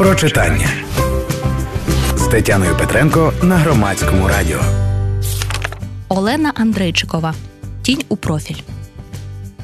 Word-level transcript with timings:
про 0.00 0.14
читання 0.14 0.68
з 2.16 2.26
Тетяною 2.26 2.76
Петренко 2.76 3.32
на 3.42 3.56
громадському 3.56 4.28
радіо. 4.28 4.60
Олена 6.08 6.52
Андрейчикова. 6.54 7.34
Тінь 7.82 8.02
у 8.08 8.16
профіль. 8.16 8.56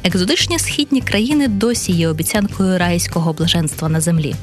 Екзотичні 0.05 0.59
східні 0.59 1.01
країни 1.01 1.49
досі 1.49 1.93
є 1.93 2.09
обіцянкою 2.09 2.79
райського 2.79 3.33
блаженства 3.33 3.89
на 3.89 4.01
землі. 4.01 4.35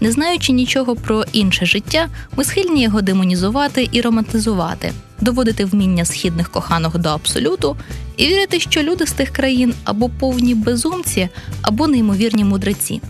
Не 0.00 0.12
знаючи 0.12 0.52
нічого 0.52 0.96
про 0.96 1.24
інше 1.32 1.66
життя, 1.66 2.08
ми 2.36 2.44
схильні 2.44 2.82
його 2.82 3.02
демонізувати 3.02 3.88
і 3.92 4.00
романтизувати, 4.00 4.92
доводити 5.20 5.64
вміння 5.64 6.04
східних 6.04 6.50
коханок 6.50 6.98
до 6.98 7.08
абсолюту 7.08 7.76
і 8.16 8.26
вірити, 8.26 8.60
що 8.60 8.82
люди 8.82 9.06
з 9.06 9.12
тих 9.12 9.30
країн 9.30 9.74
або 9.84 10.08
повні 10.08 10.54
безумці, 10.54 11.28
або 11.62 11.86
неймовірні 11.86 12.44
мудреці. 12.44 13.00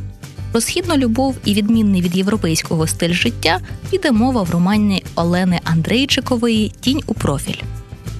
Про 0.53 0.61
східну 0.61 0.97
любов 0.97 1.37
і 1.45 1.55
відмінний 1.55 2.03
від 2.03 2.17
європейського 2.17 2.87
стиль 2.87 3.13
життя 3.13 3.61
піде 3.91 4.11
мова 4.13 4.43
в 4.43 4.51
романі 4.51 5.05
Олени 5.15 5.61
Андрейчикової 5.65 6.73
Тінь 6.81 7.03
у 7.07 7.15
профіль. 7.15 7.63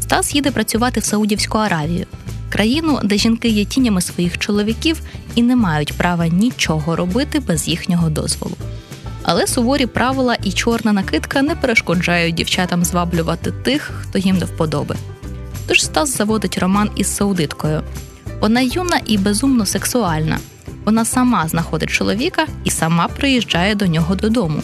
Стас 0.01 0.35
їде 0.35 0.51
працювати 0.51 1.01
в 1.01 1.05
Саудівську 1.05 1.59
Аравію, 1.59 2.07
країну, 2.49 3.01
де 3.05 3.17
жінки 3.17 3.49
є 3.49 3.65
тінями 3.65 4.01
своїх 4.01 4.39
чоловіків 4.39 5.01
і 5.35 5.43
не 5.43 5.57
мають 5.57 5.93
права 5.93 6.29
нічого 6.29 6.97
робити 6.97 7.41
без 7.41 7.69
їхнього 7.69 8.11
дозволу. 8.11 8.57
Але 9.23 9.47
суворі 9.47 9.87
правила 9.87 10.37
і 10.45 10.53
чорна 10.53 10.93
накидка 10.93 11.43
не 11.43 11.55
перешкоджають 11.55 12.35
дівчатам 12.35 12.85
зваблювати 12.85 13.53
тих, 13.53 13.91
хто 14.01 14.19
їм 14.19 14.39
не 14.39 14.45
вподоби. 14.45 14.97
Тож 15.67 15.85
Стас 15.85 16.17
заводить 16.17 16.59
роман 16.59 16.91
із 16.97 17.07
саудиткою. 17.17 17.83
Вона 18.41 18.61
юна 18.61 19.01
і 19.07 19.19
безумно 19.19 19.67
сексуальна. 19.67 20.39
Вона 20.91 21.05
сама 21.05 21.49
знаходить 21.49 21.91
чоловіка 21.91 22.47
і 22.65 22.71
сама 22.71 23.09
приїжджає 23.09 23.75
до 23.75 23.87
нього 23.87 24.15
додому. 24.15 24.63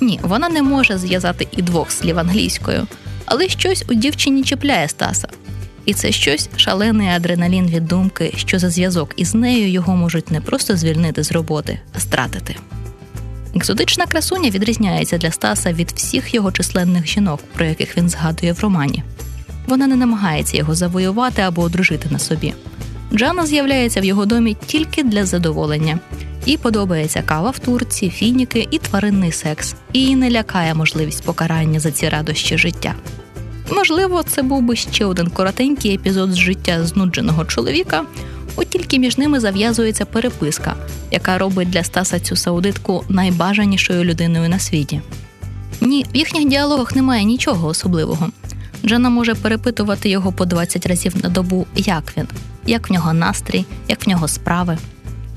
Ні, 0.00 0.20
вона 0.22 0.48
не 0.48 0.62
може 0.62 0.98
зв'язати 0.98 1.48
і 1.56 1.62
двох 1.62 1.90
слів 1.90 2.18
англійською, 2.18 2.86
але 3.24 3.48
щось 3.48 3.84
у 3.88 3.94
дівчині 3.94 4.42
чіпляє 4.42 4.88
Стаса. 4.88 5.28
І 5.84 5.94
це 5.94 6.12
щось 6.12 6.48
шалений 6.56 7.08
адреналін 7.08 7.66
від 7.66 7.86
думки, 7.86 8.32
що 8.36 8.58
за 8.58 8.70
зв'язок 8.70 9.12
із 9.16 9.34
нею 9.34 9.70
його 9.70 9.96
можуть 9.96 10.30
не 10.30 10.40
просто 10.40 10.76
звільнити 10.76 11.22
з 11.22 11.32
роботи, 11.32 11.80
а 11.96 12.00
стратити. 12.00 12.56
Екзотична 13.54 14.06
красуня 14.06 14.50
відрізняється 14.50 15.18
для 15.18 15.30
Стаса 15.30 15.72
від 15.72 15.90
всіх 15.90 16.34
його 16.34 16.52
численних 16.52 17.06
жінок, 17.06 17.40
про 17.54 17.64
яких 17.64 17.96
він 17.96 18.08
згадує 18.08 18.52
в 18.52 18.60
романі. 18.60 19.02
Вона 19.66 19.86
не 19.86 19.96
намагається 19.96 20.56
його 20.56 20.74
завоювати 20.74 21.42
або 21.42 21.62
одружити 21.62 22.08
на 22.10 22.18
собі. 22.18 22.54
Джана 23.14 23.46
з'являється 23.46 24.00
в 24.00 24.04
його 24.04 24.26
домі 24.26 24.56
тільки 24.66 25.02
для 25.02 25.26
задоволення. 25.26 25.98
Їй 26.46 26.56
подобається 26.56 27.22
кава 27.22 27.50
в 27.50 27.58
турці, 27.58 28.10
фініки 28.10 28.68
і 28.70 28.78
тваринний 28.78 29.32
секс, 29.32 29.74
і 29.92 30.00
її 30.00 30.16
не 30.16 30.30
лякає 30.30 30.74
можливість 30.74 31.24
покарання 31.24 31.80
за 31.80 31.90
ці 31.90 32.08
радощі 32.08 32.58
життя. 32.58 32.94
Можливо, 33.72 34.22
це 34.22 34.42
був 34.42 34.62
би 34.62 34.76
ще 34.76 35.04
один 35.04 35.30
коротенький 35.30 35.94
епізод 35.94 36.32
з 36.32 36.36
життя 36.36 36.84
знудженого 36.84 37.44
чоловіка, 37.44 38.04
от 38.56 38.68
тільки 38.68 38.98
між 38.98 39.18
ними 39.18 39.40
зав'язується 39.40 40.04
переписка, 40.04 40.74
яка 41.10 41.38
робить 41.38 41.70
для 41.70 41.84
Стаса 41.84 42.20
цю 42.20 42.36
саудитку 42.36 43.04
найбажанішою 43.08 44.04
людиною 44.04 44.48
на 44.48 44.58
світі. 44.58 45.00
Ні, 45.80 46.06
в 46.14 46.16
їхніх 46.16 46.48
діалогах 46.48 46.96
немає 46.96 47.24
нічого 47.24 47.68
особливого. 47.68 48.28
Джана 48.84 49.10
може 49.10 49.34
перепитувати 49.34 50.08
його 50.08 50.32
по 50.32 50.44
20 50.44 50.86
разів 50.86 51.14
на 51.22 51.28
добу, 51.28 51.66
як 51.76 52.12
він, 52.16 52.26
як 52.66 52.90
в 52.90 52.92
нього 52.92 53.12
настрій, 53.12 53.64
як 53.88 54.06
в 54.06 54.08
нього 54.08 54.28
справи, 54.28 54.78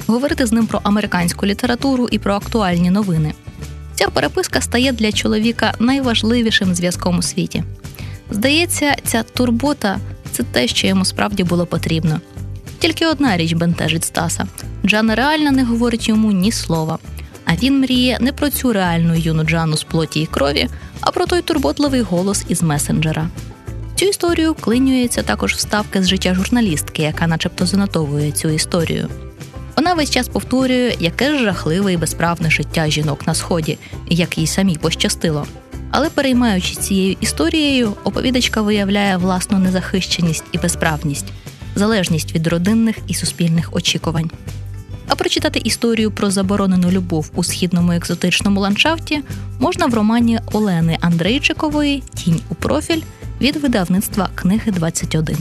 говорити 0.08 0.46
з 0.46 0.52
ним 0.52 0.68
про 0.68 0.80
американську 0.84 1.46
літературу 1.46 2.08
і 2.12 2.20
про 2.20 2.34
актуальні 2.34 2.90
новини. 2.90 3.34
Ця 3.96 4.10
переписка 4.10 4.62
стає 4.62 4.92
для 4.92 5.12
чоловіка 5.12 5.74
найважливішим 5.80 6.76
зв'язком 6.76 7.18
у 7.18 7.22
світі. 7.22 7.64
Здається, 8.32 8.96
ця 9.04 9.24
турбота 9.24 10.00
це 10.32 10.44
те, 10.44 10.68
що 10.68 10.88
йому 10.88 11.06
справді 11.06 11.44
було 11.44 11.66
потрібно. 11.66 12.22
Тільки 12.80 13.06
одна 13.06 13.38
річ 13.38 13.54
бентежить 13.54 14.06
Стаса: 14.06 14.48
Джана 14.86 15.16
реально 15.16 15.52
не 15.52 15.64
говорить 15.64 16.10
йому 16.10 16.32
ні 16.32 16.52
слова. 16.52 17.00
А 17.46 17.56
він 17.56 17.80
мріє 17.80 18.18
не 18.22 18.34
про 18.34 18.50
цю 18.50 18.74
реальну 18.74 19.16
юну 19.16 19.44
Джану 19.44 19.78
з 19.78 19.84
плоті 19.84 20.22
і 20.22 20.26
крові, 20.26 20.70
а 21.02 21.12
про 21.12 21.26
той 21.26 21.42
турботливий 21.42 22.02
голос 22.02 22.46
із 22.48 22.64
месенджера. 22.64 23.30
Цю 24.04 24.10
історію 24.10 24.54
вклинюється 24.54 25.24
також 25.24 25.54
вставки 25.54 26.04
з 26.04 26.08
життя 26.08 26.34
журналістки, 26.34 27.02
яка, 27.02 27.28
начебто, 27.28 27.66
занотовує 27.66 28.32
цю 28.32 28.50
історію. 28.50 29.08
Вона 29.78 29.94
весь 29.94 30.10
час 30.10 30.28
повторює, 30.28 30.96
яке 31.00 31.38
ж 31.38 31.44
жахливе 31.44 31.94
і 31.94 31.98
безправне 31.98 32.52
життя 32.52 32.90
жінок 32.90 33.28
на 33.28 33.34
сході, 33.34 33.78
як 34.10 34.38
їй 34.38 34.48
самій 34.48 34.78
пощастило. 34.78 35.48
Але 35.92 36.10
переймаючись 36.10 36.78
цією 36.78 37.16
історією, 37.22 37.94
оповідачка 38.04 38.62
виявляє 38.62 39.18
власну 39.18 39.60
незахищеність 39.60 40.44
і 40.52 40.58
безправність, 40.58 41.28
залежність 41.76 42.36
від 42.36 42.48
родинних 42.48 42.96
і 43.08 43.14
суспільних 43.14 43.76
очікувань. 43.76 44.32
А 45.08 45.16
прочитати 45.16 45.62
історію 45.64 46.12
про 46.12 46.32
заборонену 46.32 46.92
любов 46.92 47.32
у 47.36 47.44
східному 47.44 47.92
екзотичному 47.92 48.60
ландшафті 48.60 49.22
можна 49.60 49.86
в 49.86 49.94
романі 49.94 50.40
Олени 50.52 50.98
Андрейчикової 51.02 52.04
Тінь 52.16 52.42
у 52.50 52.56
профіль 52.56 53.02
від 53.44 53.56
видавництва 53.56 54.30
книги 54.36 54.72
21 54.72 55.38